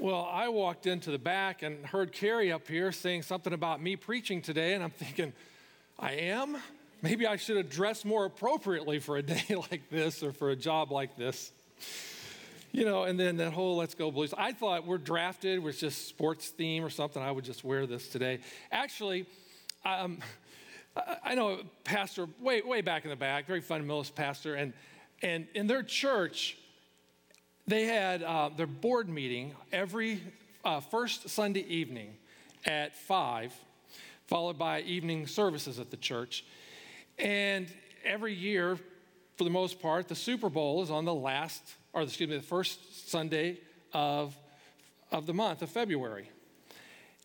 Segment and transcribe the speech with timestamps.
[0.00, 3.96] Well, I walked into the back and heard Carrie up here saying something about me
[3.96, 5.34] preaching today, and I'm thinking,
[5.98, 6.56] I am?
[7.02, 10.56] Maybe I should have dressed more appropriately for a day like this or for a
[10.56, 11.52] job like this.
[12.72, 14.32] You know, and then that whole Let's Go Blues.
[14.38, 17.22] I thought we're drafted was just sports theme or something.
[17.22, 18.38] I would just wear this today.
[18.72, 19.26] Actually,
[19.84, 20.20] um,
[21.22, 24.72] I know a pastor way, way back in the back, very fundamentalist pastor, and,
[25.22, 26.56] and in their church,
[27.70, 30.20] they had uh, their board meeting every
[30.64, 32.16] uh, first Sunday evening
[32.66, 33.54] at 5,
[34.26, 36.44] followed by evening services at the church.
[37.16, 37.68] And
[38.04, 38.76] every year,
[39.36, 42.42] for the most part, the Super Bowl is on the last, or excuse me, the
[42.42, 43.60] first Sunday
[43.92, 44.36] of,
[45.12, 46.28] of the month of February.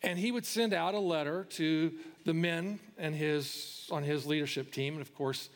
[0.03, 1.91] And he would send out a letter to
[2.23, 4.93] the men and his, on his leadership team.
[4.93, 5.49] And of course,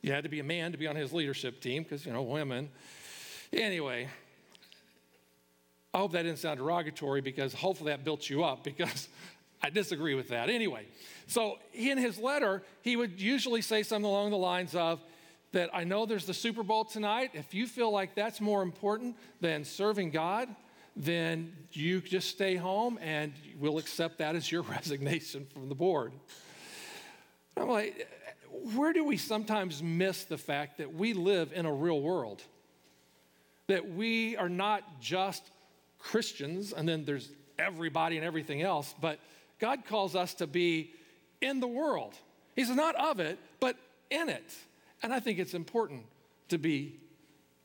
[0.00, 2.22] you had to be a man to be on his leadership team because, you know,
[2.22, 2.68] women.
[3.52, 4.08] Anyway,
[5.98, 9.08] I hope that didn't sound derogatory because hopefully that built you up because
[9.64, 10.48] I disagree with that.
[10.48, 10.86] Anyway,
[11.26, 15.00] so in his letter, he would usually say something along the lines of,
[15.50, 17.32] that I know there's the Super Bowl tonight.
[17.34, 20.48] If you feel like that's more important than serving God,
[20.94, 26.12] then you just stay home and we'll accept that as your resignation from the board.
[27.56, 28.08] I'm like,
[28.76, 32.40] where do we sometimes miss the fact that we live in a real world?
[33.66, 35.42] That we are not just
[35.98, 39.18] Christians, and then there's everybody and everything else, but
[39.58, 40.92] God calls us to be
[41.40, 42.14] in the world.
[42.54, 43.76] He's not of it, but
[44.10, 44.54] in it.
[45.02, 46.04] And I think it's important
[46.48, 46.98] to be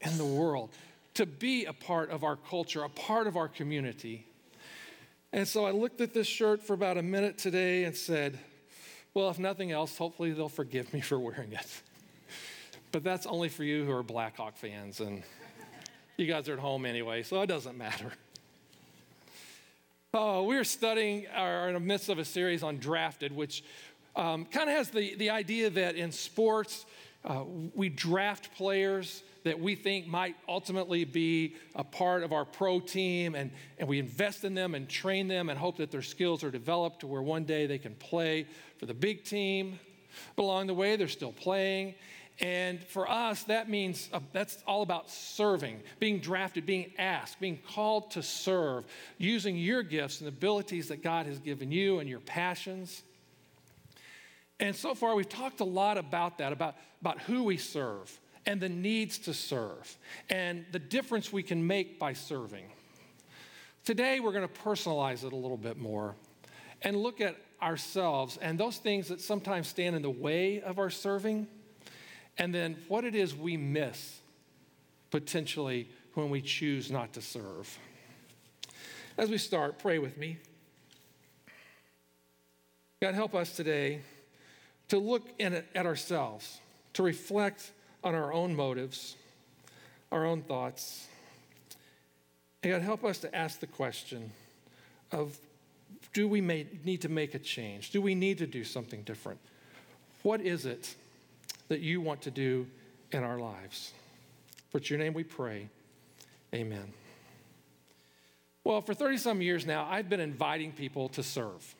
[0.01, 0.69] in the world,
[1.15, 4.25] to be a part of our culture, a part of our community.
[5.31, 8.39] And so I looked at this shirt for about a minute today and said,
[9.13, 11.81] well, if nothing else, hopefully they'll forgive me for wearing it.
[12.91, 15.23] But that's only for you who are Blackhawk fans, and
[16.17, 18.11] you guys are at home anyway, so it doesn't matter.
[20.13, 23.63] Oh, we're studying, are in the midst of a series on drafted, which
[24.15, 26.85] um, kind of has the, the idea that in sports,
[27.25, 27.43] uh,
[27.73, 33.33] we draft players that we think might ultimately be a part of our pro team,
[33.33, 33.49] and,
[33.79, 36.99] and we invest in them and train them and hope that their skills are developed
[36.99, 38.45] to where one day they can play
[38.77, 39.79] for the big team.
[40.35, 41.95] But along the way, they're still playing.
[42.39, 47.59] And for us, that means uh, that's all about serving, being drafted, being asked, being
[47.73, 48.85] called to serve,
[49.17, 53.03] using your gifts and abilities that God has given you and your passions.
[54.59, 58.59] And so far, we've talked a lot about that, about, about who we serve and
[58.59, 59.97] the needs to serve
[60.29, 62.65] and the difference we can make by serving.
[63.85, 66.15] Today, we're going to personalize it a little bit more
[66.81, 70.89] and look at ourselves and those things that sometimes stand in the way of our
[70.89, 71.47] serving
[72.37, 74.19] and then what it is we miss
[75.11, 77.77] potentially when we choose not to serve.
[79.17, 80.37] As we start, pray with me.
[82.99, 84.01] God, help us today
[84.87, 86.59] to look at ourselves,
[86.93, 87.71] to reflect
[88.03, 89.15] on our own motives,
[90.11, 91.07] our own thoughts.
[92.63, 94.31] And God, help us to ask the question
[95.11, 95.37] of
[96.13, 97.91] do we need to make a change?
[97.91, 99.39] Do we need to do something different?
[100.21, 100.95] What is it
[101.69, 102.67] that you want to do
[103.11, 103.93] in our lives.
[104.69, 105.69] For your name we pray.
[106.53, 106.93] Amen.
[108.63, 111.75] Well, for 30 some years now, I've been inviting people to serve.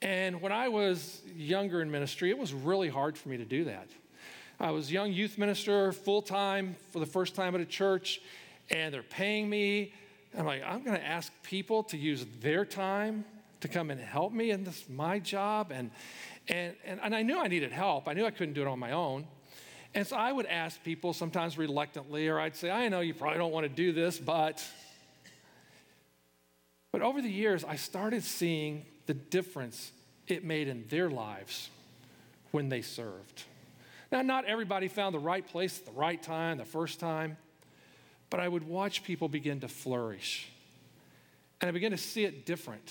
[0.00, 3.64] And when I was younger in ministry, it was really hard for me to do
[3.64, 3.88] that.
[4.60, 8.20] I was a young youth minister, full time for the first time at a church,
[8.70, 9.92] and they're paying me.
[10.36, 13.24] I'm like, I'm going to ask people to use their time
[13.60, 15.72] to come and help me, and this is my job.
[15.72, 15.90] And,
[16.48, 18.08] and, and, and I knew I needed help.
[18.08, 19.26] I knew I couldn't do it on my own.
[19.94, 23.38] And so I would ask people, sometimes reluctantly, or I'd say, I know you probably
[23.38, 24.64] don't want to do this, but.
[26.90, 29.92] But over the years, I started seeing the difference
[30.26, 31.70] it made in their lives
[32.50, 33.44] when they served.
[34.10, 37.36] Now, not everybody found the right place at the right time, the first time,
[38.30, 40.48] but I would watch people begin to flourish.
[41.60, 42.90] And I began to see it different.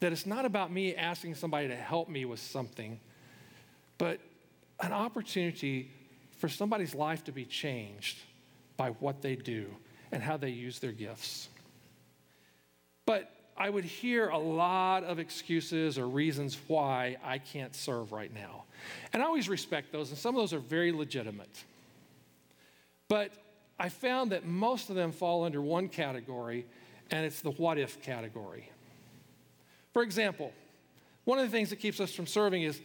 [0.00, 2.98] That it's not about me asking somebody to help me with something,
[3.98, 4.18] but
[4.80, 5.90] an opportunity
[6.38, 8.18] for somebody's life to be changed
[8.76, 9.66] by what they do
[10.10, 11.48] and how they use their gifts.
[13.04, 18.32] But I would hear a lot of excuses or reasons why I can't serve right
[18.32, 18.64] now.
[19.12, 21.64] And I always respect those, and some of those are very legitimate.
[23.08, 23.32] But
[23.78, 26.64] I found that most of them fall under one category,
[27.10, 28.70] and it's the what if category.
[29.92, 30.52] For example,
[31.24, 32.80] one of the things that keeps us from serving is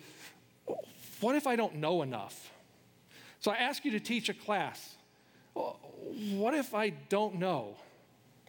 [1.21, 2.51] what if I don't know enough?
[3.39, 4.95] So I ask you to teach a class.
[5.53, 7.75] What if I don't know?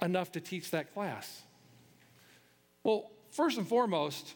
[0.03, 1.43] enough to teach that class?
[2.83, 4.35] Well, first and foremost,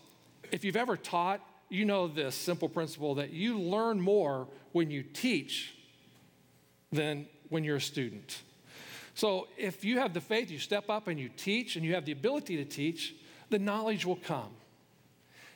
[0.50, 5.02] if you've ever taught, you know this simple principle that you learn more when you
[5.02, 5.74] teach
[6.90, 8.42] than when you're a student.
[9.14, 12.04] So if you have the faith, you step up and you teach, and you have
[12.04, 13.14] the ability to teach,
[13.50, 14.50] the knowledge will come.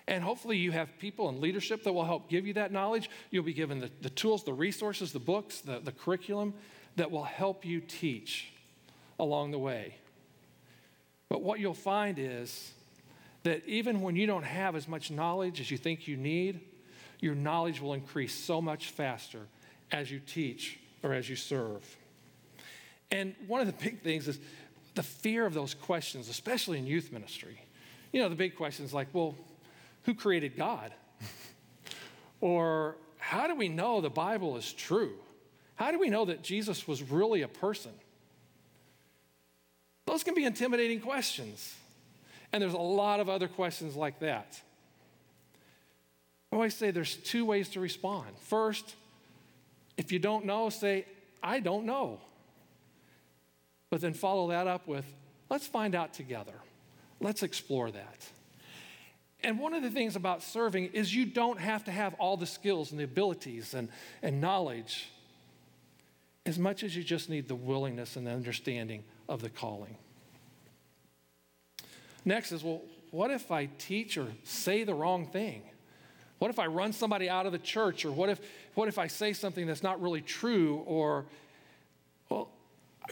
[0.07, 3.09] And hopefully, you have people in leadership that will help give you that knowledge.
[3.31, 6.53] You'll be given the, the tools, the resources, the books, the, the curriculum
[6.97, 8.53] that will help you teach
[9.19, 9.95] along the way.
[11.31, 12.73] But what you'll find is
[13.45, 16.61] that even when you don't have as much knowledge as you think you need,
[17.21, 19.41] your knowledge will increase so much faster
[19.91, 21.97] as you teach or as you serve.
[23.11, 24.39] And one of the big things is
[24.95, 27.61] the fear of those questions, especially in youth ministry.
[28.15, 29.35] You know, the big questions like, well,
[30.05, 30.93] who created God?
[32.41, 35.15] or how do we know the Bible is true?
[35.75, 37.91] How do we know that Jesus was really a person?
[40.07, 41.75] Those can be intimidating questions.
[42.53, 44.61] And there's a lot of other questions like that.
[46.53, 48.29] I always say there's two ways to respond.
[48.43, 48.95] First,
[49.97, 51.05] if you don't know, say,
[51.43, 52.21] I don't know.
[53.91, 55.05] But then follow that up with,
[55.51, 56.55] let's find out together.
[57.21, 58.27] Let's explore that.
[59.43, 62.47] And one of the things about serving is you don't have to have all the
[62.47, 63.89] skills and the abilities and,
[64.23, 65.11] and knowledge
[66.47, 69.97] as much as you just need the willingness and the understanding of the calling.
[72.25, 75.63] Next is, well, what if I teach or say the wrong thing?
[76.39, 78.05] What if I run somebody out of the church?
[78.05, 78.41] Or what if,
[78.75, 80.83] what if I say something that's not really true?
[80.87, 81.27] Or,
[82.29, 82.51] well,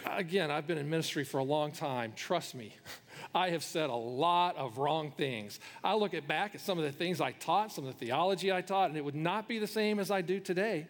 [0.07, 2.13] again, I've been in ministry for a long time.
[2.17, 2.75] Trust me,
[3.35, 5.61] I have said a lot of wrong things.
[5.83, 8.53] I look at back at some of the things I taught, some of the theology
[8.53, 10.87] I taught, and it would not be the same as I do today.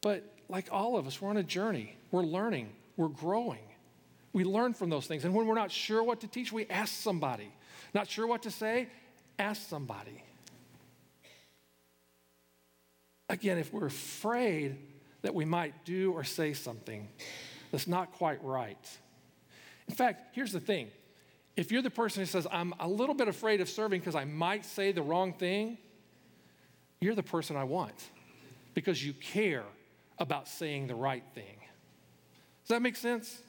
[0.00, 1.96] But like all of us, we're on a journey.
[2.10, 3.60] We're learning, we're growing.
[4.32, 5.24] We learn from those things.
[5.24, 7.52] And when we're not sure what to teach, we ask somebody.
[7.94, 8.88] Not sure what to say,
[9.38, 10.22] ask somebody.
[13.30, 14.76] Again, if we're afraid
[15.22, 17.08] that we might do or say something
[17.70, 18.98] that's not quite right,
[19.88, 20.90] in fact, here's the thing
[21.56, 24.24] if you're the person who says, I'm a little bit afraid of serving because I
[24.24, 25.76] might say the wrong thing,
[27.00, 27.96] you're the person I want
[28.74, 29.64] because you care
[30.18, 31.56] about saying the right thing.
[32.62, 33.42] Does that make sense?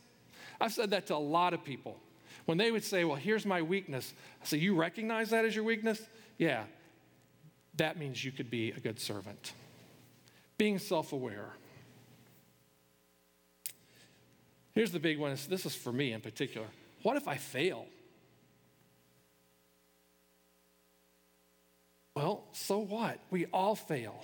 [0.59, 1.97] I've said that to a lot of people.
[2.45, 5.65] When they would say, Well, here's my weakness, I say, You recognize that as your
[5.65, 6.01] weakness?
[6.39, 6.63] Yeah,
[7.75, 9.53] that means you could be a good servant.
[10.57, 11.53] Being self aware.
[14.79, 16.65] Here's the big one this is for me in particular.
[17.03, 17.85] What if I fail?
[22.15, 23.19] Well, so what?
[23.29, 24.23] We all fail.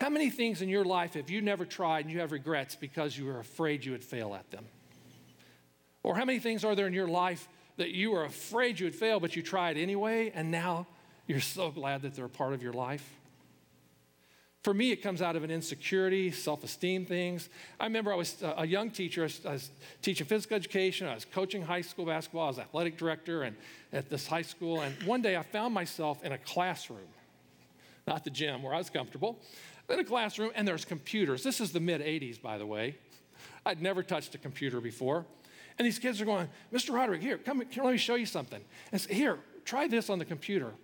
[0.00, 3.18] How many things in your life have you never tried and you have regrets because
[3.18, 4.64] you were afraid you would fail at them?
[6.02, 7.46] Or how many things are there in your life
[7.76, 10.86] that you were afraid you would fail, but you tried anyway, and now
[11.26, 13.06] you're so glad that they're a part of your life?
[14.62, 17.48] For me, it comes out of an insecurity, self esteem things.
[17.78, 19.70] I remember I was uh, a young teacher, I was
[20.02, 23.56] teaching physical education, I was coaching high school basketball, I was athletic director and
[23.92, 24.80] at this high school.
[24.80, 27.08] And one day I found myself in a classroom,
[28.06, 29.38] not the gym where I was comfortable,
[29.88, 31.42] in a classroom, and there's computers.
[31.42, 32.96] This is the mid 80s, by the way.
[33.64, 35.24] I'd never touched a computer before.
[35.78, 36.92] And these kids are going, Mr.
[36.92, 38.62] Roderick, here, come, here, let me show you something.
[38.92, 40.74] And say, here, try this on the computer.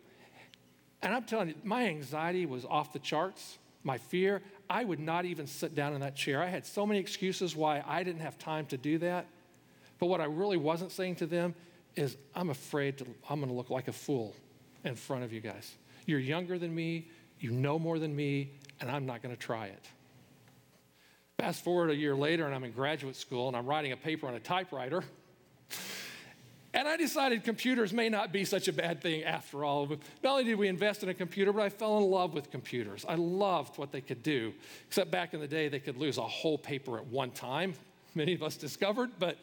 [1.03, 4.43] And I'm telling you, my anxiety was off the charts, my fear.
[4.69, 6.43] I would not even sit down in that chair.
[6.43, 9.27] I had so many excuses why I didn't have time to do that.
[9.99, 11.55] But what I really wasn't saying to them
[11.95, 14.35] is, I'm afraid to, I'm going to look like a fool
[14.85, 15.73] in front of you guys.
[16.05, 18.51] You're younger than me, you know more than me,
[18.81, 19.89] and I'm not going to try it.
[21.39, 24.27] Fast forward a year later, and I'm in graduate school, and I'm writing a paper
[24.27, 25.05] on a typewriter.
[26.77, 29.87] And I decided computers may not be such a bad thing after all.
[29.87, 29.99] Not
[30.31, 33.05] only did we invest in a computer, but I fell in love with computers.
[33.09, 34.53] I loved what they could do,
[34.87, 37.73] except back in the day, they could lose a whole paper at one time,
[38.15, 39.39] many of us discovered, but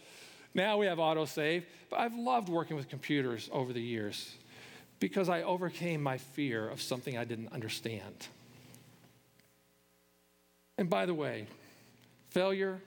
[0.53, 1.63] now we have autosave.
[1.89, 4.35] But I've loved working with computers over the years
[4.99, 8.27] because I overcame my fear of something I didn't understand.
[10.77, 11.47] And by the way,
[12.33, 12.81] Failure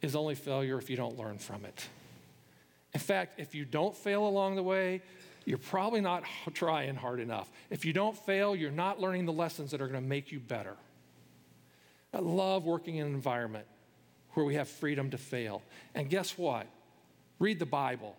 [0.00, 1.86] is only failure if you don't learn from it.
[2.92, 5.02] In fact, if you don't fail along the way,
[5.44, 7.50] you're probably not trying hard enough.
[7.70, 10.40] If you don't fail, you're not learning the lessons that are going to make you
[10.40, 10.76] better.
[12.12, 13.66] I love working in an environment
[14.32, 15.62] where we have freedom to fail.
[15.94, 16.66] And guess what?
[17.38, 18.16] Read the Bible.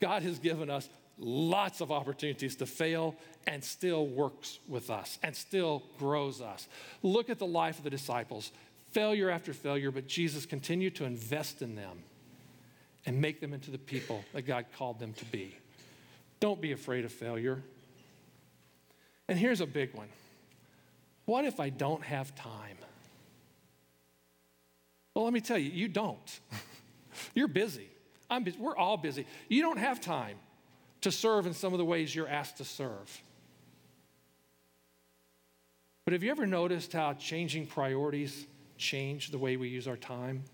[0.00, 3.14] God has given us lots of opportunities to fail
[3.46, 6.66] and still works with us and still grows us.
[7.02, 8.50] Look at the life of the disciples
[8.90, 11.98] failure after failure, but Jesus continued to invest in them
[13.06, 15.56] and make them into the people that God called them to be.
[16.40, 17.62] Don't be afraid of failure.
[19.28, 20.08] And here's a big one
[21.24, 22.76] What if I don't have time?
[25.14, 26.40] Well, let me tell you, you don't.
[27.34, 27.88] you're busy.
[28.30, 28.58] I'm busy.
[28.58, 29.26] We're all busy.
[29.48, 30.38] You don't have time
[31.02, 33.22] to serve in some of the ways you're asked to serve.
[36.04, 38.46] But have you ever noticed how changing priorities
[38.78, 40.44] change the way we use our time?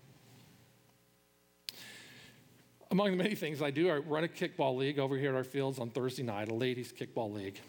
[2.91, 5.43] Among the many things I do, I run a kickball league over here at our
[5.43, 7.59] fields on Thursday night, a ladies' kickball league.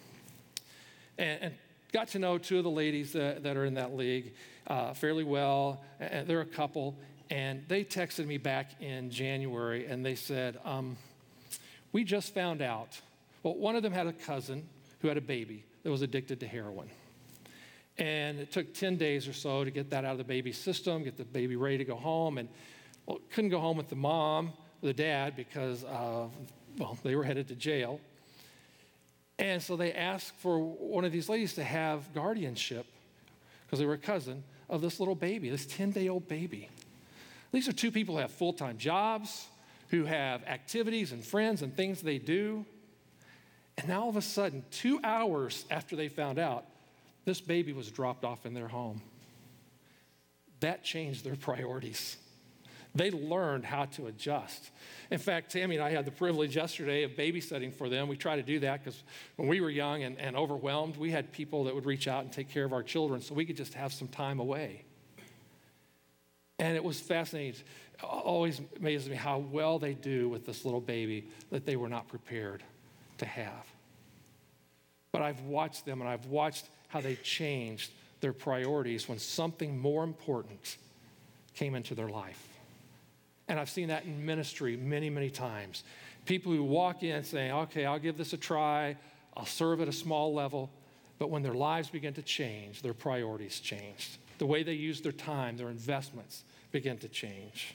[1.19, 1.55] And, and
[1.93, 4.33] got to know two of the ladies that, that are in that league
[4.67, 5.85] uh, fairly well.
[5.99, 6.97] And they're a couple.
[7.29, 10.97] And they texted me back in January and they said, um,
[11.93, 12.99] We just found out.
[13.43, 14.67] Well, one of them had a cousin
[15.01, 16.89] who had a baby that was addicted to heroin.
[17.99, 21.05] And it took 10 days or so to get that out of the baby's system,
[21.05, 22.39] get the baby ready to go home.
[22.39, 22.49] And
[23.05, 26.27] well, couldn't go home with the mom, the dad, because, uh,
[26.79, 28.01] well, they were headed to jail.
[29.39, 32.87] And so they asked for one of these ladies to have guardianship,
[33.67, 36.69] because they were a cousin, of this little baby, this 10 day old baby.
[37.53, 39.47] These are two people who have full time jobs,
[39.89, 42.65] who have activities and friends and things they do.
[43.77, 46.65] And now all of a sudden, two hours after they found out,
[47.25, 49.03] this baby was dropped off in their home.
[50.61, 52.17] That changed their priorities.
[52.95, 54.71] They learned how to adjust.
[55.11, 58.09] In fact, Tammy and I had the privilege yesterday of babysitting for them.
[58.09, 59.03] We try to do that because
[59.37, 62.33] when we were young and, and overwhelmed, we had people that would reach out and
[62.33, 64.85] take care of our children so we could just have some time away.
[66.59, 67.61] And it was fascinating.
[67.95, 71.89] It always amazes me how well they do with this little baby that they were
[71.89, 72.63] not prepared
[73.19, 73.67] to have.
[75.13, 80.03] But I've watched them and I've watched how they changed their priorities when something more
[80.03, 80.77] important
[81.55, 82.50] came into their life.
[83.51, 85.83] And I've seen that in ministry many, many times.
[86.25, 88.97] People who walk in saying, okay, I'll give this a try,
[89.37, 90.71] I'll serve at a small level.
[91.19, 94.21] But when their lives begin to change, their priorities change.
[94.39, 97.75] The way they use their time, their investments begin to change.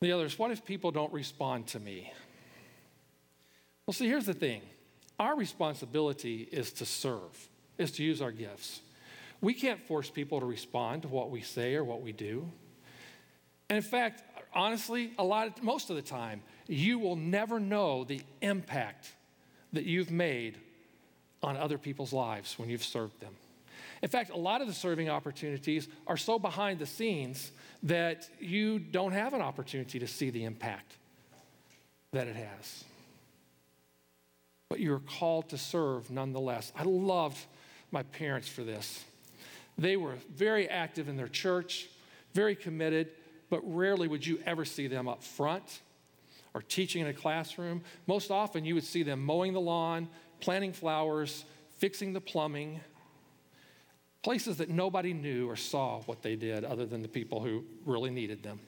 [0.00, 2.12] The others, what if people don't respond to me?
[3.84, 4.62] Well, see, here's the thing
[5.18, 8.80] our responsibility is to serve, is to use our gifts.
[9.40, 12.50] We can't force people to respond to what we say or what we do.
[13.68, 14.22] And in fact,
[14.54, 19.12] honestly, a lot of, most of the time, you will never know the impact
[19.72, 20.56] that you've made
[21.42, 23.34] on other people's lives when you've served them.
[24.02, 27.52] In fact, a lot of the serving opportunities are so behind the scenes
[27.84, 30.96] that you don't have an opportunity to see the impact
[32.12, 32.84] that it has
[34.68, 36.72] but you're called to serve nonetheless.
[36.76, 37.38] I loved
[37.90, 39.04] my parents for this.
[39.78, 41.88] They were very active in their church,
[42.34, 43.10] very committed,
[43.48, 45.80] but rarely would you ever see them up front
[46.52, 47.82] or teaching in a classroom.
[48.06, 50.08] Most often, you would see them mowing the lawn,
[50.40, 51.44] planting flowers,
[51.78, 52.80] fixing the plumbing,
[54.22, 58.10] places that nobody knew or saw what they did other than the people who really
[58.10, 58.58] needed them.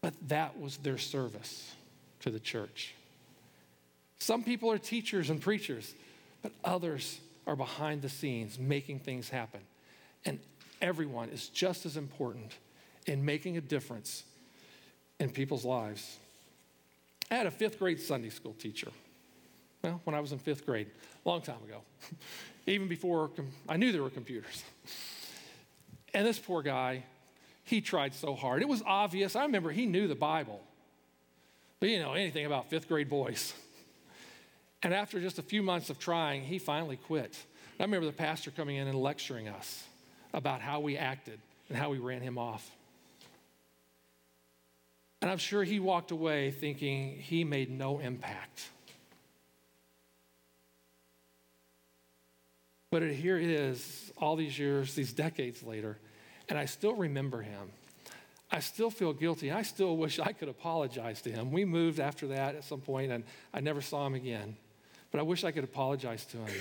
[0.00, 1.74] But that was their service
[2.20, 2.94] to the church.
[4.18, 5.94] Some people are teachers and preachers,
[6.42, 9.60] but others are behind the scenes making things happen.
[10.24, 10.38] And
[10.80, 12.52] everyone is just as important
[13.06, 14.24] in making a difference
[15.20, 16.18] in people's lives.
[17.30, 18.90] I had a fifth grade Sunday school teacher.
[19.82, 20.88] Well, when I was in fifth grade,
[21.24, 21.82] a long time ago,
[22.66, 23.30] even before
[23.68, 24.62] I knew there were computers.
[26.16, 27.02] And this poor guy,
[27.64, 28.62] he tried so hard.
[28.62, 29.34] It was obvious.
[29.34, 30.60] I remember he knew the Bible,
[31.80, 33.52] but you know anything about fifth grade boys.
[34.84, 37.34] And after just a few months of trying, he finally quit.
[37.80, 39.82] I remember the pastor coming in and lecturing us
[40.34, 42.70] about how we acted and how we ran him off.
[45.22, 48.68] And I'm sure he walked away thinking he made no impact.
[52.90, 55.96] But here it is, all these years, these decades later,
[56.50, 57.70] and I still remember him.
[58.50, 59.50] I still feel guilty.
[59.50, 61.50] I still wish I could apologize to him.
[61.52, 64.56] We moved after that at some point, and I never saw him again
[65.14, 66.60] but I wish I could apologize to him.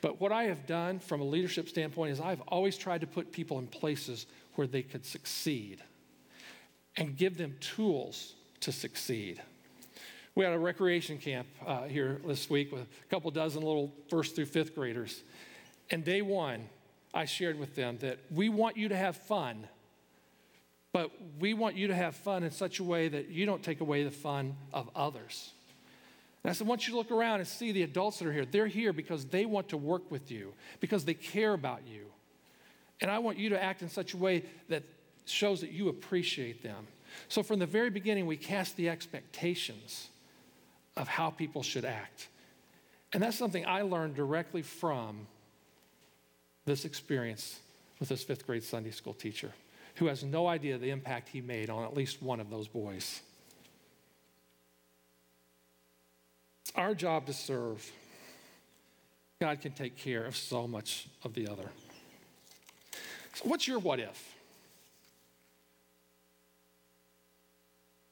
[0.00, 3.32] But what I have done from a leadership standpoint is I've always tried to put
[3.32, 5.82] people in places where they could succeed
[6.96, 9.42] and give them tools to succeed.
[10.34, 14.36] We had a recreation camp uh, here this week with a couple dozen little first
[14.36, 15.22] through fifth graders.
[15.90, 16.70] And day one,
[17.12, 19.68] I shared with them that we want you to have fun,
[20.94, 23.82] but we want you to have fun in such a way that you don't take
[23.82, 25.50] away the fun of others.
[26.42, 28.32] And I said, I want you to look around and see the adults that are
[28.32, 28.44] here.
[28.44, 32.06] They're here because they want to work with you, because they care about you.
[33.00, 34.82] And I want you to act in such a way that
[35.24, 36.86] shows that you appreciate them.
[37.28, 40.08] So from the very beginning, we cast the expectations
[40.96, 42.28] of how people should act.
[43.12, 45.26] And that's something I learned directly from
[46.64, 47.60] this experience
[48.00, 49.52] with this fifth grade Sunday school teacher
[49.96, 53.20] who has no idea the impact he made on at least one of those boys.
[56.72, 57.90] It's our job to serve.
[59.40, 61.68] God can take care of so much of the other.
[63.34, 64.34] So, what's your what if?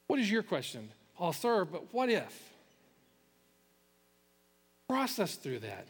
[0.05, 0.89] What is your question?
[1.19, 2.51] I'll serve, but what if?
[4.87, 5.87] Process through that.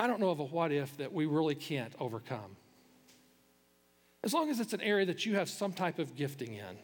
[0.00, 2.56] I don't know of a what if that we really can't overcome.
[4.24, 6.76] As long as it's an area that you have some type of gifting in.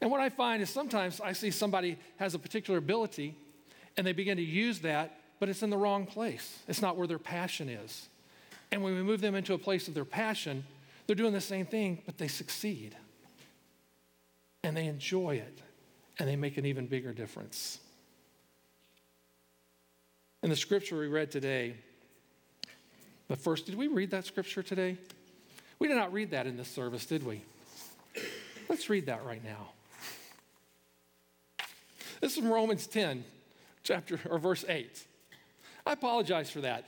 [0.00, 3.36] And what I find is sometimes I see somebody has a particular ability
[3.96, 6.58] and they begin to use that, but it's in the wrong place.
[6.68, 8.08] It's not where their passion is.
[8.70, 10.64] And when we move them into a place of their passion,
[11.06, 12.96] they're doing the same thing, but they succeed.
[14.62, 15.60] And they enjoy it.
[16.18, 17.78] And they make an even bigger difference.
[20.42, 21.76] In the scripture we read today,
[23.28, 24.96] but first, did we read that scripture today?
[25.78, 27.42] We did not read that in this service, did we?
[28.68, 29.70] Let's read that right now.
[32.20, 33.24] This is from Romans 10,
[33.82, 35.06] chapter or verse 8.
[35.86, 36.84] I apologize for that.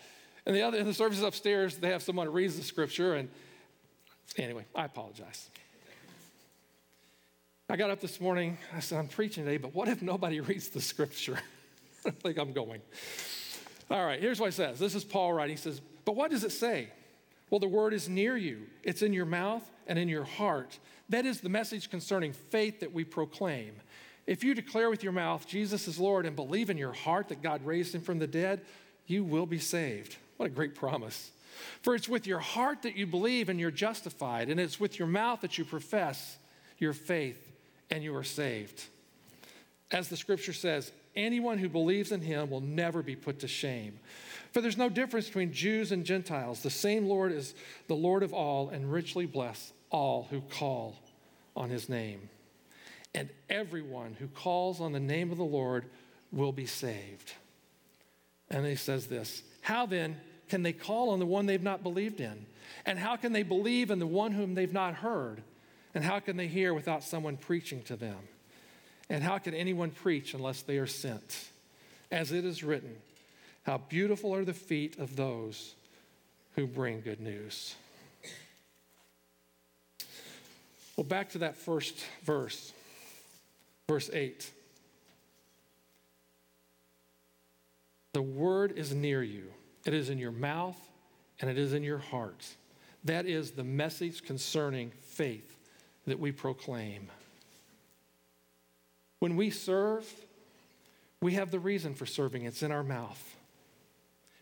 [0.47, 3.29] And the other in the services upstairs, they have someone who reads the scripture, and
[4.37, 5.51] anyway, I apologize.
[7.71, 10.69] I got up this morning, I said, I'm preaching today, but what if nobody reads
[10.69, 11.39] the scripture?
[12.07, 12.81] I think I'm going.
[13.91, 14.79] All right, here's what it says.
[14.79, 15.57] This is Paul writing.
[15.57, 16.89] He says, But what does it say?
[17.51, 20.79] Well, the word is near you, it's in your mouth and in your heart.
[21.11, 23.73] That is the message concerning faith that we proclaim.
[24.29, 27.43] If you declare with your mouth Jesus is Lord and believe in your heart that
[27.43, 28.61] God raised him from the dead,
[29.07, 30.17] you will be saved.
[30.37, 31.31] What a great promise.
[31.81, 35.09] For it's with your heart that you believe and you're justified, and it's with your
[35.09, 36.37] mouth that you profess
[36.77, 37.51] your faith
[37.91, 38.85] and you are saved.
[39.91, 43.99] As the scripture says, anyone who believes in him will never be put to shame.
[44.53, 46.63] For there's no difference between Jews and Gentiles.
[46.63, 47.55] The same Lord is
[47.87, 50.97] the Lord of all and richly bless all who call
[51.57, 52.29] on his name.
[53.15, 55.87] And everyone who calls on the name of the Lord
[56.31, 57.33] will be saved.
[58.51, 60.17] And he says this How then
[60.49, 62.47] can they call on the one they've not believed in?
[62.87, 65.43] And how can they believe in the one whom they've not heard?
[65.95, 68.19] And how can they hear without someone preaching to them?
[69.09, 71.49] And how can anyone preach unless they are sent?
[72.11, 72.97] As it is written,
[73.65, 75.75] how beautiful are the feet of those
[76.57, 77.75] who bring good news.
[80.97, 82.73] Well, back to that first verse,
[83.89, 84.51] verse 8.
[88.13, 89.45] The word is near you,
[89.85, 90.79] it is in your mouth
[91.41, 92.47] and it is in your heart.
[93.05, 95.57] That is the message concerning faith
[96.07, 97.09] that we proclaim.
[99.21, 100.13] When we serve,
[101.21, 103.37] we have the reason for serving, it's in our mouth.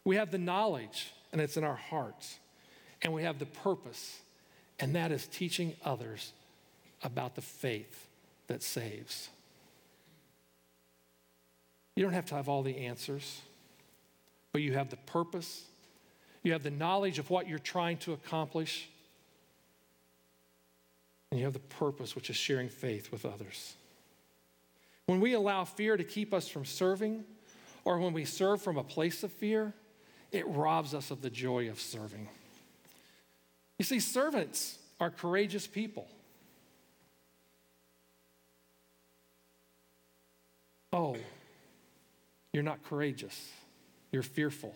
[0.04, 2.38] We have the knowledge, and it's in our hearts.
[3.02, 4.20] And we have the purpose,
[4.78, 6.32] and that is teaching others
[7.02, 8.09] about the faith
[8.46, 9.28] that saves.
[11.96, 13.40] You don't have to have all the answers,
[14.52, 15.64] but you have the purpose,
[16.42, 18.88] you have the knowledge of what you're trying to accomplish,
[21.30, 23.74] and you have the purpose, which is sharing faith with others.
[25.06, 27.24] When we allow fear to keep us from serving,
[27.85, 29.72] or when we serve from a place of fear,
[30.32, 32.28] it robs us of the joy of serving.
[33.78, 36.09] You see, servants are courageous people.
[40.92, 41.16] Oh,
[42.56, 43.50] you're not courageous,
[44.10, 44.74] you're fearful.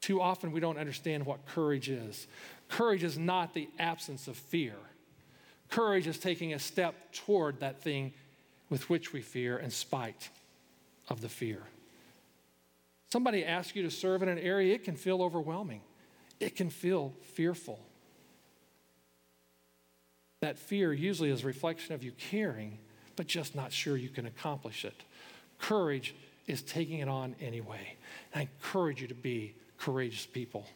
[0.00, 2.28] Too often we don't understand what courage is.
[2.68, 4.74] Courage is not the absence of fear.
[5.70, 8.12] Courage is taking a step toward that thing
[8.70, 10.28] with which we fear in spite
[11.08, 11.62] of the fear.
[13.10, 15.80] Somebody asks you to serve in an area, it can feel overwhelming.
[16.38, 17.80] It can feel fearful.
[20.42, 22.78] That fear usually is a reflection of you caring,
[23.16, 24.94] but just not sure you can accomplish it.
[25.58, 26.14] Courage
[26.46, 27.96] is taking it on anyway.
[28.32, 30.66] And I encourage you to be courageous people.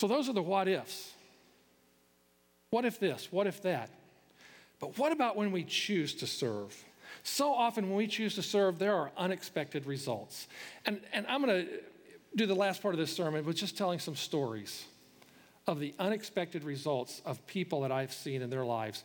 [0.00, 1.12] So, those are the what ifs.
[2.70, 3.28] What if this?
[3.30, 3.90] What if that?
[4.80, 6.76] But what about when we choose to serve?
[7.22, 10.48] So often, when we choose to serve, there are unexpected results.
[10.84, 11.72] And, and I'm going to
[12.34, 14.84] do the last part of this sermon with just telling some stories
[15.66, 19.02] of the unexpected results of people that I've seen in their lives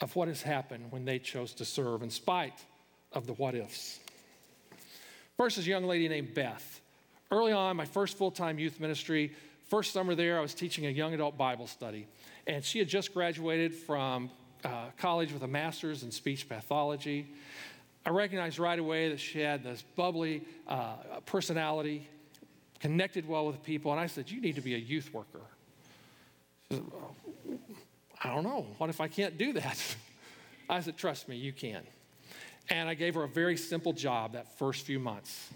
[0.00, 2.64] of what has happened when they chose to serve in spite
[3.12, 3.98] of the what ifs.
[5.36, 6.80] First is a young lady named Beth.
[7.30, 9.32] Early on, my first full time youth ministry,
[9.68, 12.06] first summer there, I was teaching a young adult Bible study.
[12.46, 14.30] And she had just graduated from
[14.64, 17.26] uh, college with a master's in speech pathology.
[18.04, 20.94] I recognized right away that she had this bubbly uh,
[21.26, 22.08] personality,
[22.78, 25.40] connected well with people, and I said, You need to be a youth worker.
[26.70, 26.84] She said,
[28.22, 28.66] I don't know.
[28.78, 29.96] What if I can't do that?
[30.68, 31.82] I said, Trust me, you can.
[32.68, 35.50] And I gave her a very simple job that first few months.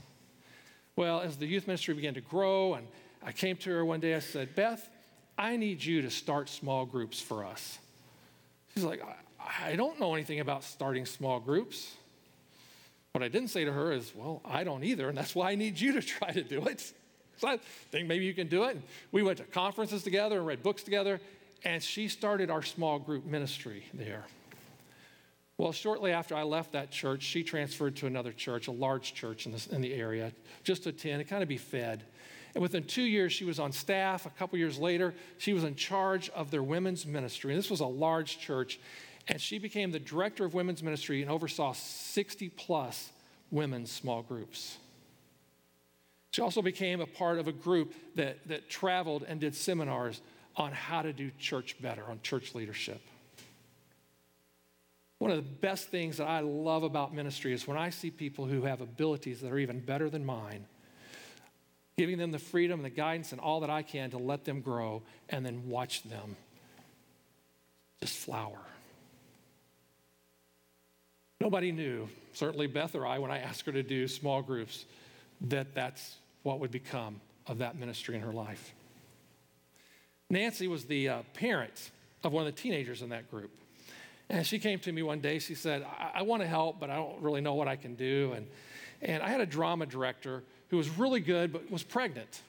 [0.97, 2.87] Well, as the youth ministry began to grow, and
[3.25, 4.89] I came to her one day, I said, Beth,
[5.37, 7.79] I need you to start small groups for us.
[8.75, 9.03] She's like,
[9.63, 11.93] I, don't know anything about starting small groups.
[13.13, 15.55] What I didn't say to her is, Well, I don't either, and that's why I
[15.55, 16.93] need you to try to do it.
[17.39, 17.59] So I
[17.91, 18.73] think maybe you can do it.
[18.73, 21.23] And we went to conferences together and read books together,
[21.65, 24.25] and she started our small group ministry there.
[25.59, 29.45] Well, shortly after I left that church, she transferred to another church, a large church
[29.45, 30.33] in, this, in the area,
[30.65, 32.05] just to attend and kind of be fed.
[32.55, 34.25] And within two years, she was on staff.
[34.25, 37.53] A couple years later, she was in charge of their women's ministry.
[37.53, 38.81] And this was a large church.
[39.29, 43.11] And she became the director of women's ministry and oversaw 60 plus
[43.51, 44.79] women's small groups.
[46.31, 50.23] She also became a part of a group that, that traveled and did seminars
[50.61, 53.01] on how to do church better, on church leadership.
[55.19, 58.45] One of the best things that I love about ministry is when I see people
[58.45, 60.67] who have abilities that are even better than mine,
[61.97, 64.61] giving them the freedom and the guidance and all that I can to let them
[64.61, 66.37] grow and then watch them
[68.01, 68.61] just flower.
[71.41, 74.85] Nobody knew, certainly Beth or I, when I asked her to do small groups,
[75.41, 78.75] that that's what would become of that ministry in her life.
[80.31, 81.91] Nancy was the uh, parent
[82.23, 83.51] of one of the teenagers in that group.
[84.29, 85.41] And she came to me one day.
[85.41, 87.97] She said, I, I want to help, but I don't really know what I can
[87.97, 88.33] do.
[88.37, 88.47] And,
[89.03, 92.43] and I had a drama director who was really good, but was pregnant.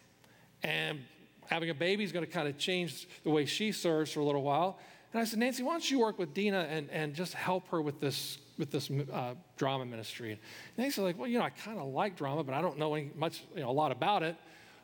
[0.61, 0.99] And
[1.47, 4.25] having a baby is going to kind of change the way she serves for a
[4.25, 4.77] little while.
[5.11, 7.81] And I said, Nancy, why don't you work with Dina and, and just help her
[7.81, 10.37] with this with this uh, drama ministry.
[10.77, 12.93] And said, like, well, you know, I kind of like drama, but I don't know
[12.93, 14.35] any, much, you know, a lot about it.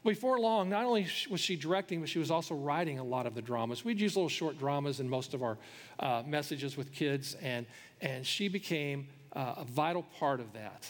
[0.08, 3.36] Before long, not only was she directing, but she was also writing a lot of
[3.36, 3.84] the dramas.
[3.84, 5.58] We'd use little short dramas in most of our
[6.00, 7.66] uh, messages with kids, and,
[8.00, 10.88] and she became uh, a vital part of that.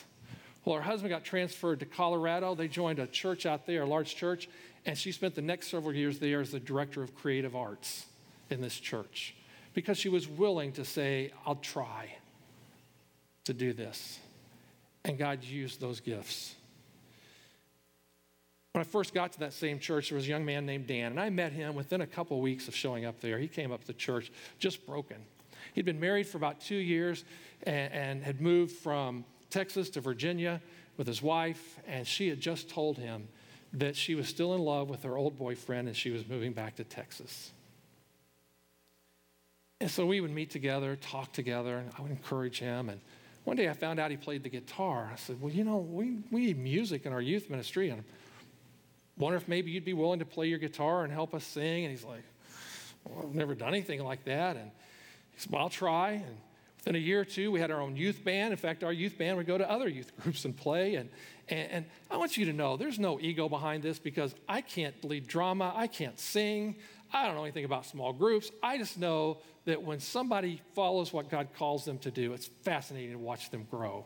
[0.66, 2.54] Well, her husband got transferred to Colorado.
[2.54, 4.50] They joined a church out there, a large church,
[4.86, 8.06] and she spent the next several years there as the director of creative arts
[8.52, 9.34] in this church
[9.74, 12.18] because she was willing to say, I'll try
[13.46, 14.20] to do this.
[15.04, 16.54] And God used those gifts.
[18.78, 21.10] When I first got to that same church, there was a young man named Dan,
[21.10, 23.40] and I met him within a couple of weeks of showing up there.
[23.40, 25.18] He came up to church just broken.
[25.74, 27.26] He'd been married for about two years
[27.64, 30.62] and, and had moved from Texas to Virginia
[30.96, 33.28] with his wife, and she had just told him
[33.74, 36.76] that she was still in love with her old boyfriend and she was moving back
[36.76, 37.54] to Texas.
[39.82, 42.90] And so we would meet together, talk together, and I would encourage him.
[42.90, 43.02] And
[43.44, 45.10] one day I found out he played the guitar.
[45.12, 47.90] I said, Well, you know, we, we need music in our youth ministry.
[47.90, 48.04] And
[49.18, 51.86] wonder if maybe you'd be willing to play your guitar and help us sing.
[51.86, 52.24] And he's like,
[53.06, 54.56] Well, I've never done anything like that.
[54.56, 54.72] And
[55.32, 56.12] he said, Well, I'll try.
[56.12, 56.38] And
[56.78, 58.52] within a year or two, we had our own youth band.
[58.52, 60.96] In fact, our youth band would go to other youth groups and play.
[60.96, 61.10] And,
[61.50, 64.96] and, and I want you to know there's no ego behind this because I can't
[65.04, 66.76] lead drama, I can't sing,
[67.14, 68.52] I don't know anything about small groups.
[68.62, 73.12] I just know that when somebody follows what God calls them to do, it's fascinating
[73.12, 74.06] to watch them grow.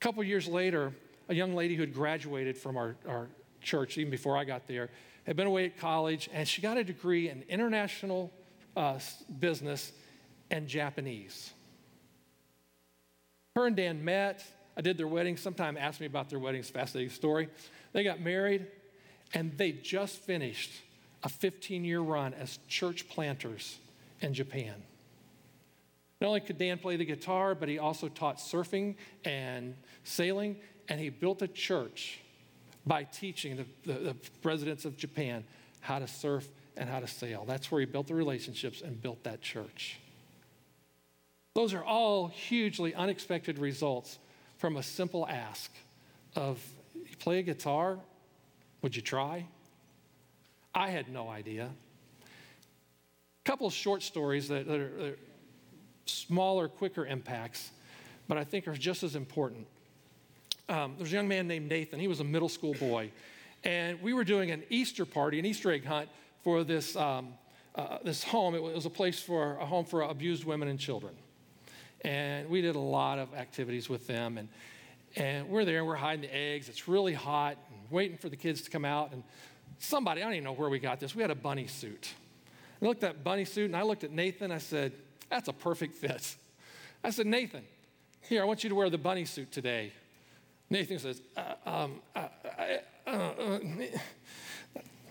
[0.00, 0.92] A couple years later,
[1.28, 3.28] a young lady who had graduated from our, our
[3.60, 4.90] church, even before I got there,
[5.26, 8.30] had been away at college, and she got a degree in international
[8.76, 8.98] uh,
[9.38, 9.92] business
[10.50, 11.52] and Japanese.
[13.56, 14.44] Her and Dan met.
[14.76, 15.36] I did their wedding.
[15.36, 16.60] Sometime asked me about their wedding.
[16.60, 17.48] It's a fascinating story.
[17.92, 18.66] They got married,
[19.32, 20.72] and they just finished
[21.22, 23.78] a 15 year run as church planters
[24.20, 24.74] in Japan.
[26.20, 30.56] Not only could Dan play the guitar, but he also taught surfing and sailing,
[30.88, 32.20] and he built a church
[32.86, 35.44] by teaching the, the, the residents of Japan
[35.80, 37.44] how to surf and how to sail.
[37.46, 39.98] That's where he built the relationships and built that church.
[41.54, 44.18] Those are all hugely unexpected results
[44.56, 45.70] from a simple ask
[46.34, 46.60] of
[47.20, 47.98] play a guitar,
[48.82, 49.46] would you try?
[50.74, 51.70] I had no idea.
[52.24, 55.18] A couple of short stories that, that, are, that are
[56.06, 57.70] smaller, quicker impacts,
[58.26, 59.66] but I think are just as important.
[60.68, 62.00] Um, was a young man named Nathan.
[62.00, 63.10] He was a middle school boy.
[63.64, 66.08] And we were doing an Easter party, an Easter egg hunt
[66.42, 67.34] for this um,
[67.74, 68.54] uh, this home.
[68.54, 71.14] It was a place for a home for abused women and children.
[72.02, 74.38] And we did a lot of activities with them.
[74.38, 74.48] And,
[75.16, 76.68] and we're there, and we're hiding the eggs.
[76.68, 79.12] It's really hot, and waiting for the kids to come out.
[79.12, 79.22] And
[79.78, 82.10] somebody, I don't even know where we got this, we had a bunny suit.
[82.80, 84.52] I looked at bunny suit and I looked at Nathan.
[84.52, 84.92] I said,
[85.30, 86.36] That's a perfect fit.
[87.02, 87.64] I said, Nathan,
[88.22, 89.92] here, I want you to wear the bunny suit today.
[90.70, 92.28] Nathan says, uh, um, uh,
[93.06, 93.58] uh, uh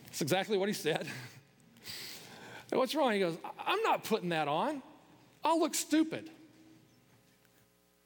[0.06, 1.08] That's exactly what he said.
[2.72, 3.13] What's wrong?
[3.13, 4.82] He goes, I'm not putting that on.
[5.44, 6.30] I'll look stupid.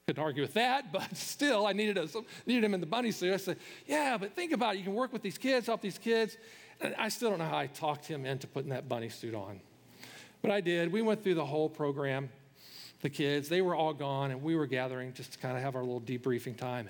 [0.06, 2.08] Couldn't argue with that, but still, I needed, a,
[2.46, 3.32] needed him in the bunny suit.
[3.32, 4.78] I said, Yeah, but think about it.
[4.78, 6.36] You can work with these kids, help these kids.
[6.80, 9.60] And I still don't know how I talked him into putting that bunny suit on.
[10.42, 10.92] But I did.
[10.92, 12.30] We went through the whole program.
[13.00, 15.76] The kids, they were all gone, and we were gathering just to kind of have
[15.76, 16.88] our little debriefing time.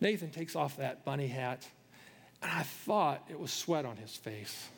[0.00, 1.66] Nathan takes off that bunny hat,
[2.42, 4.68] and I thought it was sweat on his face.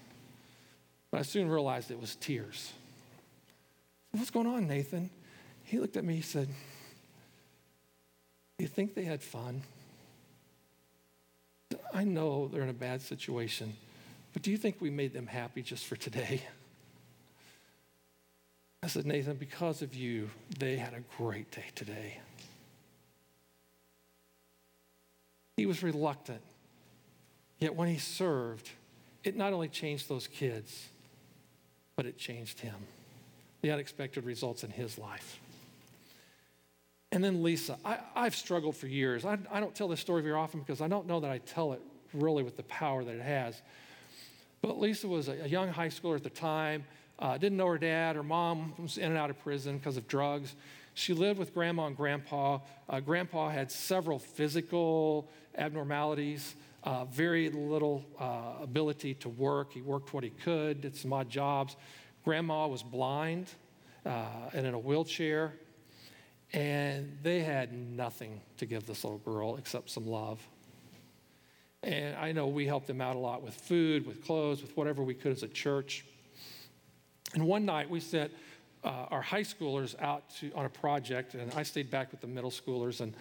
[1.11, 2.73] But I soon realized it was tears.
[4.13, 5.11] What's going on, Nathan?
[5.65, 6.49] He looked at me, he said,
[8.59, 9.63] you think they had fun?
[11.93, 13.75] I know they're in a bad situation,
[14.33, 16.43] but do you think we made them happy just for today?
[18.83, 22.21] I said, Nathan, because of you, they had a great day today.
[25.57, 26.43] He was reluctant.
[27.59, 28.69] Yet when he served,
[29.25, 30.89] it not only changed those kids,
[31.97, 32.75] but it changed him.
[33.63, 35.41] The unexpected results in his life.
[37.11, 39.25] And then Lisa, I, have struggled for years.
[39.25, 41.73] I, I, don't tell this story very often because I don't know that I tell
[41.73, 41.81] it
[42.13, 43.63] really with the power that it has.
[44.61, 46.85] But Lisa was a, a young high schooler at the time,
[47.19, 48.17] uh, didn't know her dad.
[48.17, 50.55] Her mom was in and out of prison because of drugs.
[50.95, 52.61] She lived with grandma and grandpa.
[52.89, 59.73] Uh, grandpa had several physical abnormalities, uh, very little uh, ability to work.
[59.73, 61.77] He worked what he could, did some odd jobs.
[62.25, 63.51] Grandma was blind
[64.05, 65.55] uh, and in a wheelchair.
[66.53, 70.41] And they had nothing to give this little girl except some love.
[71.83, 75.03] And I know we helped them out a lot with food, with clothes, with whatever
[75.03, 76.05] we could as a church.
[77.37, 78.33] And one night we sent
[78.83, 82.27] uh, our high schoolers out to, on a project, and I stayed back with the
[82.27, 83.03] middle schoolers.
[83.03, 83.13] And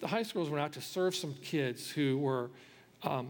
[0.00, 2.50] the high schoolers went out to serve some kids who were
[3.04, 3.28] um,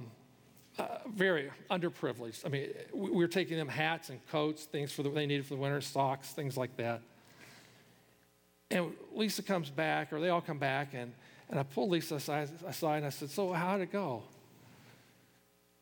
[0.78, 2.46] uh, very underprivileged.
[2.46, 5.44] I mean, we, we, were taking them hats and coats, things for the, they needed
[5.44, 7.02] for the winter, socks, things like that.
[8.70, 11.12] And Lisa comes back, or they all come back, and,
[11.50, 14.22] and I pulled Lisa aside, aside and I said, So, how'd it go?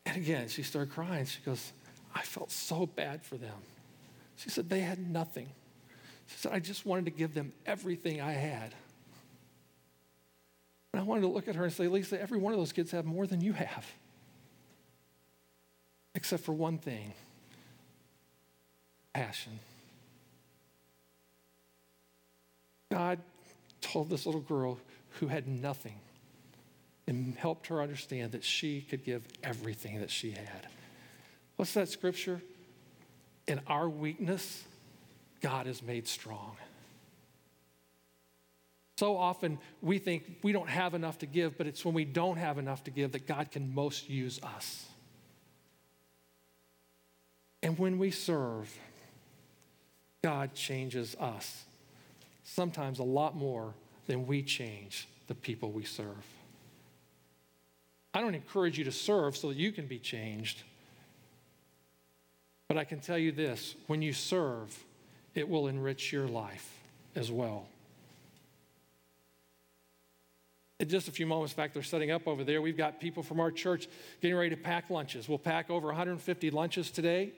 [0.04, 1.26] And again, she started crying.
[1.26, 1.72] She goes,
[2.12, 3.54] I felt so bad for them.
[4.36, 5.48] She said, They had nothing.
[6.26, 8.74] She said, I just wanted to give them everything I had.
[10.92, 12.90] And I wanted to look at her and say, Lisa, every one of those kids
[12.90, 13.86] have more than you have.
[16.14, 17.14] Except for one thing
[19.12, 19.58] passion.
[22.90, 23.18] God
[23.80, 24.78] told this little girl
[25.20, 25.98] who had nothing
[27.06, 30.66] and helped her understand that she could give everything that she had.
[31.56, 32.40] What's that scripture?
[33.46, 34.64] In our weakness,
[35.40, 36.56] God is made strong.
[38.98, 42.36] So often we think we don't have enough to give, but it's when we don't
[42.36, 44.86] have enough to give that God can most use us.
[47.62, 48.72] And when we serve,
[50.22, 51.64] God changes us,
[52.44, 53.74] sometimes a lot more
[54.06, 56.26] than we change the people we serve.
[58.14, 60.62] I don't encourage you to serve so that you can be changed.
[62.68, 64.76] But I can tell you this when you serve,
[65.34, 66.78] it will enrich your life
[67.14, 67.66] as well.
[70.80, 72.60] In just a few moments, in fact, they're setting up over there.
[72.60, 73.88] We've got people from our church
[74.20, 75.28] getting ready to pack lunches.
[75.28, 77.32] We'll pack over 150 lunches today.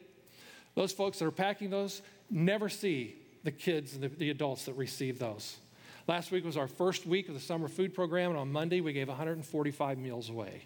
[0.74, 4.72] Those folks that are packing those never see the kids and the, the adults that
[4.74, 5.58] receive those.
[6.06, 8.92] Last week was our first week of the summer food program, and on Monday we
[8.92, 10.62] gave 145 meals away.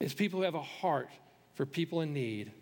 [0.00, 1.10] It's people who have a heart
[1.54, 2.52] for people in need.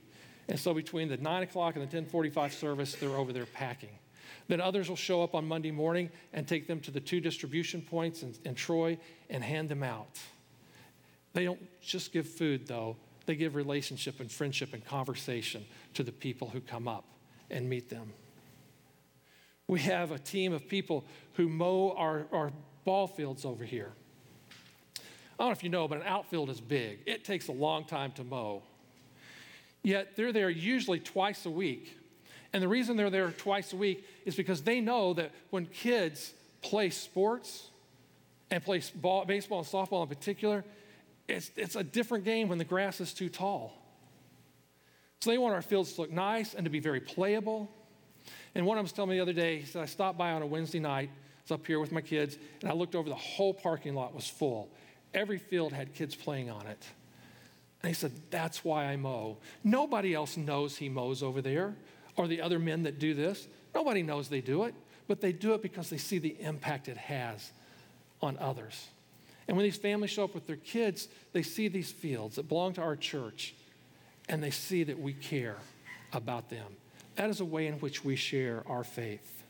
[0.48, 3.90] And so between the 9 o'clock and the 1045 service, they're over there packing.
[4.48, 7.82] Then others will show up on Monday morning and take them to the two distribution
[7.82, 10.20] points in, in Troy and hand them out.
[11.32, 12.96] They don't just give food, though.
[13.26, 17.04] They give relationship and friendship and conversation to the people who come up
[17.50, 18.12] and meet them.
[19.68, 22.52] We have a team of people who mow our, our
[22.84, 23.92] ball fields over here.
[25.38, 27.00] I don't know if you know, but an outfield is big.
[27.04, 28.62] It takes a long time to mow.
[29.86, 31.96] Yet they're there usually twice a week.
[32.52, 36.34] And the reason they're there twice a week is because they know that when kids
[36.60, 37.68] play sports
[38.50, 40.64] and play ball, baseball and softball in particular,
[41.28, 43.80] it's, it's a different game when the grass is too tall.
[45.20, 47.70] So they want our fields to look nice and to be very playable.
[48.56, 50.32] And one of them was telling me the other day, he said, I stopped by
[50.32, 53.08] on a Wednesday night, I was up here with my kids, and I looked over
[53.08, 54.68] the whole parking lot was full.
[55.14, 56.84] Every field had kids playing on it.
[57.88, 59.38] He said, That's why I mow.
[59.62, 61.74] Nobody else knows he mows over there
[62.16, 63.46] or the other men that do this.
[63.74, 64.74] Nobody knows they do it,
[65.06, 67.52] but they do it because they see the impact it has
[68.22, 68.88] on others.
[69.48, 72.72] And when these families show up with their kids, they see these fields that belong
[72.74, 73.54] to our church
[74.28, 75.56] and they see that we care
[76.12, 76.66] about them.
[77.14, 79.44] That is a way in which we share our faith.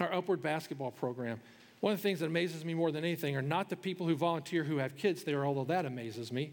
[0.00, 1.40] Our upward basketball program.
[1.82, 4.14] One of the things that amazes me more than anything are not the people who
[4.14, 6.52] volunteer who have kids there, although that amazes me,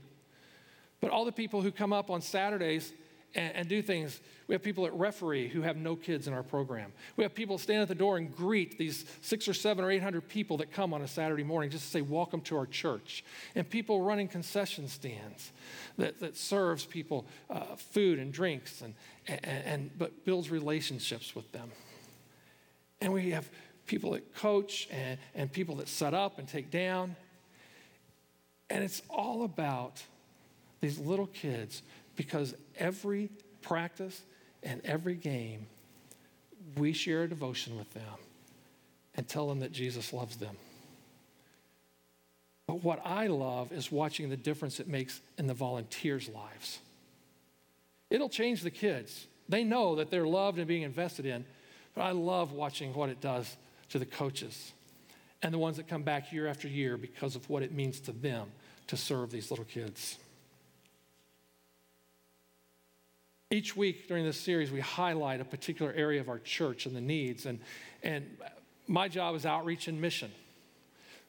[1.02, 2.92] but all the people who come up on Saturdays
[3.36, 4.20] and, and, do things.
[4.48, 6.92] We have people at referee who have no kids in our program.
[7.16, 10.02] We have people stand at the door and greet these six or seven or eight
[10.02, 13.24] hundred people that come on a Saturday morning just to say, Welcome to our church.
[13.54, 15.52] And people running concession stands
[16.00, 18.96] that, that serves people uh, food and drinks and,
[19.28, 21.70] and, and, but builds relationships with them.
[23.00, 23.48] And we have
[23.90, 27.16] people that coach and, and people that set up and take down.
[28.70, 30.02] And it's all about
[30.80, 31.82] these little kids
[32.16, 33.30] because every
[33.64, 34.22] practice
[34.62, 35.66] and every game,
[36.78, 38.04] we share a devotion with them
[39.16, 40.56] and tell them that Jesus loves them.
[42.68, 46.78] But what I love is watching the difference it makes in the volunteers' lives.
[48.12, 49.26] It'll change the kids.
[49.50, 51.44] They know that they're loved and being invested in,
[51.96, 53.58] but I love watching what it does
[53.90, 54.74] to the coaches
[55.42, 58.12] and the ones that come back year after year because of what it means to
[58.12, 58.48] them
[58.88, 60.18] to serve these little kids.
[63.52, 67.02] Each week during this series, we highlight a particular area of our church and the
[67.02, 67.46] needs.
[67.46, 67.60] And,
[68.04, 68.26] and
[68.88, 70.32] my job is outreach and mission.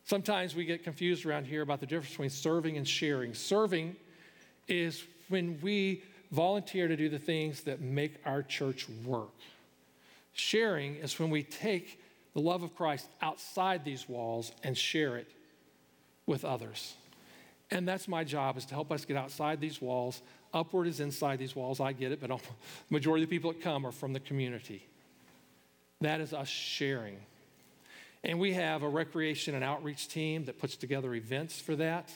[0.05, 3.33] Sometimes we get confused around here about the difference between serving and sharing.
[3.33, 3.97] Serving
[4.69, 9.31] is when we volunteer to do the things that make our church work.
[10.33, 12.00] Sharing is when we take
[12.35, 15.29] the love of Christ outside these walls and share it
[16.27, 16.95] with others.
[17.71, 21.39] And that's my job is to help us get outside these walls, Upward is inside
[21.39, 21.81] these walls.
[21.81, 22.39] I get it, but the
[22.91, 24.85] majority of the people that come are from the community.
[26.01, 27.19] That is us sharing.
[28.25, 32.11] And we have a recreation and outreach team that puts together events for that.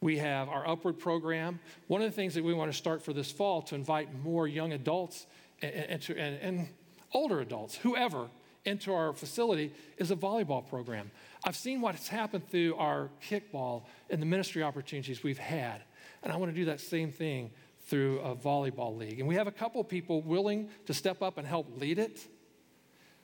[0.00, 1.60] We have our Upward program.
[1.88, 4.48] One of the things that we want to start for this fall to invite more
[4.48, 5.26] young adults
[5.60, 6.68] and, and, and, and
[7.12, 8.28] older adults, whoever,
[8.64, 11.10] into our facility is a volleyball program.
[11.44, 15.82] I've seen what's happened through our kickball and the ministry opportunities we've had.
[16.22, 17.50] And I want to do that same thing
[17.86, 19.18] through a volleyball league.
[19.18, 22.20] And we have a couple people willing to step up and help lead it,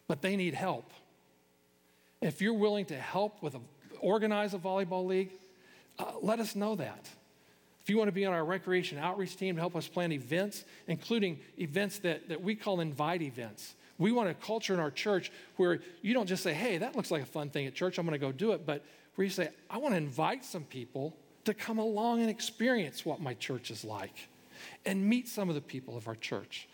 [0.09, 0.91] but they need help.
[2.23, 3.61] If you're willing to help with a,
[4.01, 5.31] organize a volleyball league,
[5.99, 7.09] uh, let us know that.
[7.83, 10.65] If you want to be on our recreation outreach team to help us plan events,
[10.89, 13.75] including events that, that we call invite events.
[13.99, 17.11] We want a culture in our church where you don't just say, hey, that looks
[17.11, 19.31] like a fun thing at church, I'm going to go do it, but where you
[19.31, 23.71] say, I want to invite some people to come along and experience what my church
[23.71, 24.29] is like
[24.85, 26.69] and meet some of the people of our church.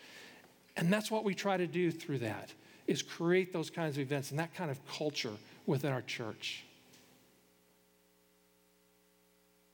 [0.75, 2.51] And that's what we try to do through that
[2.87, 5.33] is create those kinds of events and that kind of culture
[5.65, 6.65] within our church.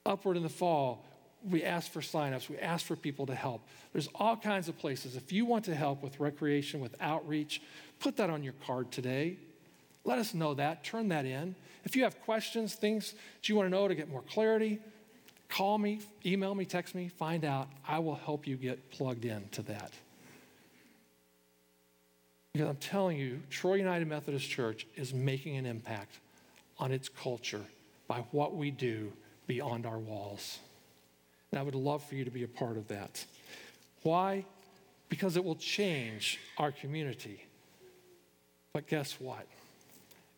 [0.06, 1.04] Upward in the fall,
[1.48, 3.62] we ask for signups, we ask for people to help.
[3.92, 5.16] There's all kinds of places.
[5.16, 7.62] If you want to help with recreation, with outreach,
[7.98, 9.36] put that on your card today.
[10.04, 10.84] Let us know that.
[10.84, 11.54] Turn that in.
[11.84, 14.78] If you have questions, things that you want to know to get more clarity,
[15.48, 17.68] call me, email me, text me, find out.
[17.86, 19.92] I will help you get plugged in to that.
[22.52, 26.18] Because I'm telling you, Troy United Methodist Church is making an impact
[26.78, 27.64] on its culture
[28.08, 29.12] by what we do
[29.46, 30.58] beyond our walls.
[31.50, 33.24] And I would love for you to be a part of that.
[34.02, 34.44] Why?
[35.08, 37.44] Because it will change our community.
[38.72, 39.46] But guess what?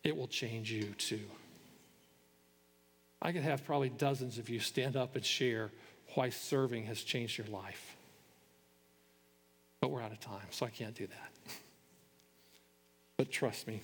[0.03, 1.21] It will change you too.
[3.21, 5.71] I could have probably dozens of you stand up and share
[6.15, 7.95] why serving has changed your life.
[9.79, 11.31] But we're out of time, so I can't do that.
[13.17, 13.81] But trust me.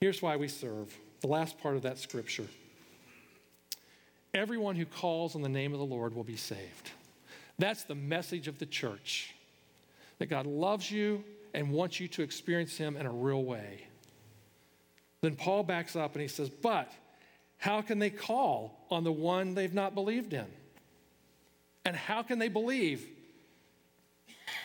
[0.00, 0.94] Here's why we serve.
[1.20, 2.46] The last part of that scripture.
[4.34, 6.90] Everyone who calls on the name of the Lord will be saved.
[7.58, 9.32] That's the message of the church
[10.18, 11.22] that God loves you
[11.54, 13.86] and wants you to experience Him in a real way.
[15.20, 16.92] Then Paul backs up and he says, But
[17.58, 20.46] how can they call on the one they've not believed in?
[21.84, 23.06] And how can they believe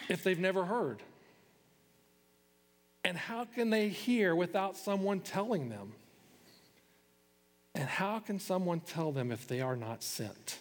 [0.09, 1.01] if they've never heard?
[3.05, 5.93] And how can they hear without someone telling them?
[7.89, 10.59] how can someone tell them if they are not sent?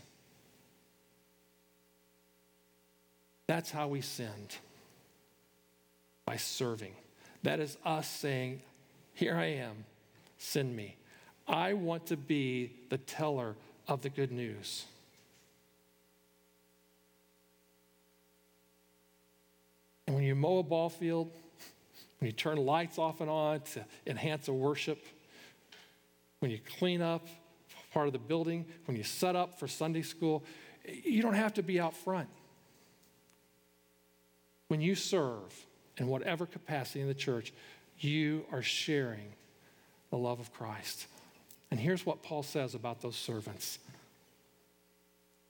[3.46, 4.56] That's how we send
[6.24, 6.94] by serving.
[7.42, 8.62] That is us saying,
[9.14, 9.84] Here I am,
[10.38, 10.96] send me.
[11.46, 13.56] I want to be the teller
[13.86, 14.84] of the good news.
[20.06, 21.30] And when you mow a ball field,
[22.18, 25.04] when you turn lights off and on to enhance a worship,
[26.40, 27.26] when you clean up
[27.92, 30.44] part of the building, when you set up for Sunday school,
[31.04, 32.28] you don't have to be out front.
[34.68, 35.66] When you serve
[35.96, 37.52] in whatever capacity in the church,
[37.98, 39.32] you are sharing
[40.10, 41.06] the love of Christ.
[41.70, 43.78] And here's what Paul says about those servants.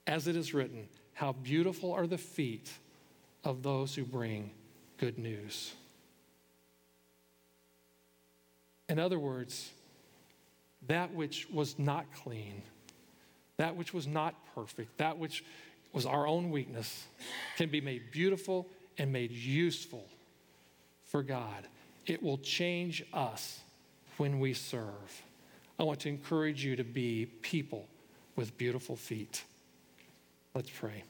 [0.07, 2.71] As it is written, how beautiful are the feet
[3.43, 4.51] of those who bring
[4.97, 5.73] good news.
[8.87, 9.69] In other words,
[10.89, 12.63] that which was not clean,
[13.57, 15.45] that which was not perfect, that which
[15.93, 17.05] was our own weakness,
[17.57, 18.67] can be made beautiful
[18.97, 20.07] and made useful
[21.05, 21.67] for God.
[22.07, 23.59] It will change us
[24.17, 25.23] when we serve.
[25.79, 27.87] I want to encourage you to be people
[28.35, 29.43] with beautiful feet.
[30.55, 31.03] Let's pray.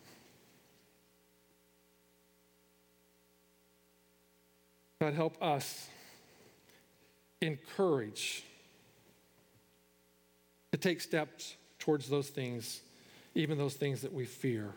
[5.00, 5.88] God, help us
[7.40, 8.44] encourage
[10.72, 12.82] to take steps towards those things,
[13.36, 14.74] even those things that we fear,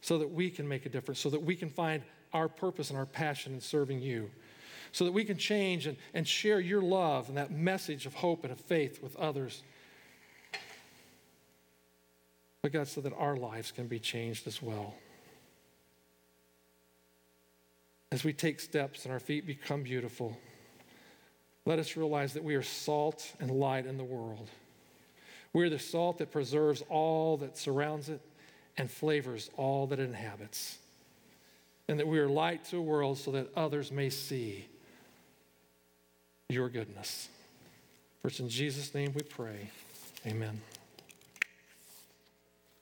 [0.00, 2.02] so that we can make a difference, so that we can find
[2.32, 4.30] our purpose and our passion in serving you,
[4.92, 8.44] so that we can change and, and share your love and that message of hope
[8.44, 9.62] and of faith with others.
[12.62, 14.94] But God, so that our lives can be changed as well.
[18.10, 20.36] As we take steps and our feet become beautiful,
[21.66, 24.48] let us realize that we are salt and light in the world.
[25.52, 28.20] We're the salt that preserves all that surrounds it
[28.76, 30.78] and flavors all that it inhabits.
[31.88, 34.66] And that we are light to a world so that others may see
[36.48, 37.28] your goodness.
[38.20, 39.70] For it's in Jesus' name we pray.
[40.26, 40.60] Amen.